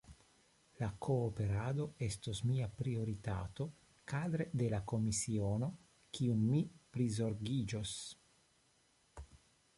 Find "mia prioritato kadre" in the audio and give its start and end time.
2.51-4.49